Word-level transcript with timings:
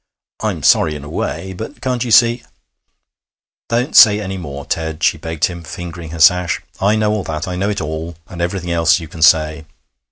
I'm 0.39 0.63
sorry 0.63 0.95
in 0.95 1.03
a 1.03 1.09
way. 1.09 1.53
But 1.53 1.79
can't 1.79 2.03
you 2.03 2.09
see' 2.09 2.41
'Don't 3.69 3.95
say 3.95 4.19
any 4.19 4.35
more, 4.35 4.65
Ted,' 4.65 5.03
she 5.03 5.19
begged 5.19 5.45
him, 5.45 5.61
fingering 5.61 6.09
her 6.09 6.19
sash. 6.19 6.59
'I 6.79 6.95
know 6.95 7.11
all 7.11 7.23
that. 7.25 7.47
I 7.47 7.55
know 7.55 7.69
it 7.69 7.81
all, 7.81 8.15
and 8.27 8.41
everything 8.41 8.71
else 8.71 8.99
you 8.99 9.07
can 9.07 9.21
say. 9.21 9.65